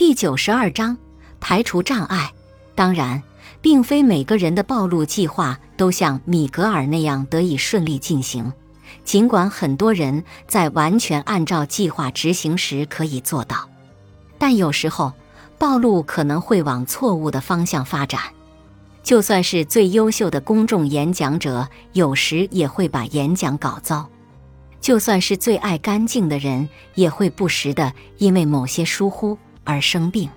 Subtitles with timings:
[0.00, 0.96] 第九十二章
[1.40, 2.32] 排除障碍。
[2.74, 3.22] 当然，
[3.60, 8.50] 并非每个人的暴露计划都像米格尔那样得以顺利进行。
[9.04, 13.68] 尽管很多人在完全按照计划执行时可以做到，
[14.38, 15.12] 但有时候
[15.58, 18.22] 暴露可能会往错误的方向发展。
[19.02, 24.08] 就算是最优秀的公众演讲者，有时也会把演讲搞糟；
[24.80, 29.36] 就算是最爱干净的人，也会不时的因为某些疏忽
[29.70, 30.28] 而生病。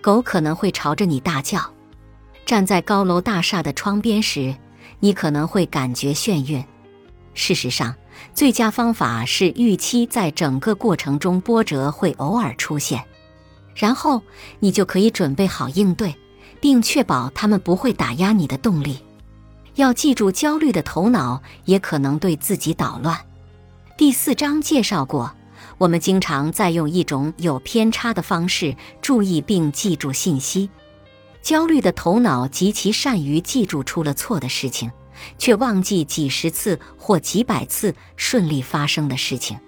[0.00, 1.60] 狗可能会朝着你大叫。
[2.46, 4.54] 站在高楼大厦的窗边时，
[5.00, 6.64] 你可能会感觉眩晕。
[7.34, 7.94] 事实上，
[8.32, 13.02] 最佳方法是预期在整个过程中波折会偶尔出现，
[13.74, 14.22] 然后
[14.60, 16.14] 你就可以准备好应对。
[16.60, 19.00] 并确保他们不会打压你的动力。
[19.74, 23.18] 要记住，焦虑的头脑也可能对自己捣乱。
[23.98, 25.34] 第四章介绍过，
[25.82, 30.70] 我们经常在用一种有偏差的方式注意并记住信息。
[31.42, 34.92] 焦虑的头脑极其善于记住出了错的事情，
[35.38, 39.58] 却忘记几十次或几百次顺利发生的事情。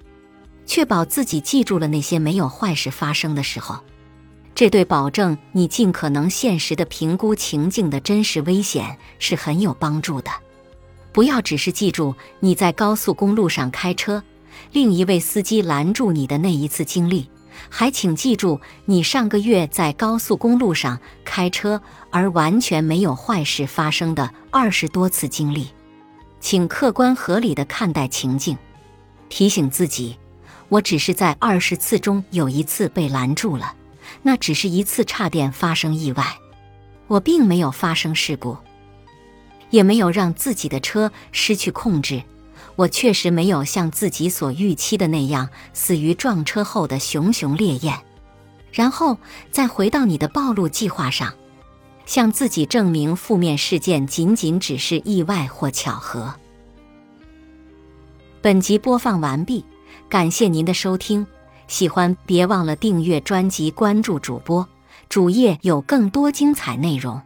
[0.64, 3.80] 确保自己记住了那些没有坏事发生的时候。
[4.54, 10.30] 这对保证你尽可能现实的评估情境的真实危险是很有帮助的。
[11.10, 14.22] 不要只是记住你在高速公路上开车，
[14.72, 17.28] 另一位司机拦住你的那一次经历，
[17.68, 25.68] 还请记住你上个月在高速公路上开车而完全没有坏事发生的二十多次经历。
[26.40, 28.58] 请客观合理的看待情境，
[29.28, 30.16] 提醒自己：
[30.68, 33.74] 我只是在二十次中有一次被拦住了。
[34.22, 36.38] 那只是一次差点发生意外，
[37.06, 38.56] 我并没有发生事故，
[39.70, 42.22] 也没有让自己的车失去控制。
[42.76, 47.98] 我确实没有像自己所预期的那样死于撞车后的熊熊烈焰。
[48.72, 49.16] 然后
[49.52, 51.32] 再回到你的暴露计划上，
[52.06, 56.34] 向自己证明负面事件仅仅只是意外或巧合。
[58.42, 59.64] 本集播放完毕，
[60.08, 61.26] 感谢您的收听。
[61.66, 64.68] 喜欢别忘了订阅专辑，关注主播，
[65.08, 67.22] 主页有更多精彩内容。